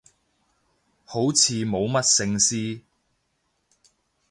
[1.05, 2.81] 好似冇乜聖詩